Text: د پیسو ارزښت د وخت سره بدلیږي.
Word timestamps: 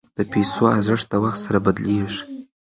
د 0.17 0.19
پیسو 0.31 0.63
ارزښت 0.75 1.05
د 1.09 1.13
وخت 1.23 1.39
سره 1.45 1.57
بدلیږي. 1.65 2.19